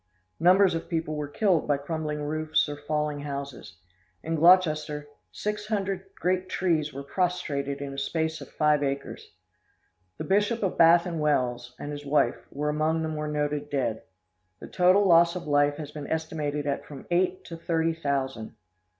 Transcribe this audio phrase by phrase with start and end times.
[0.39, 3.75] Numbers of people were killed by crumbling roofs or falling houses.
[4.23, 9.29] In Gloucester, six hundred great trees were prostrated in a space of five acres.
[10.17, 14.01] The Bishop of Bath and Wells, and his wife, were among the more noted dead.
[14.59, 18.55] The total loss of life has been estimated at from eight to thirty thousand.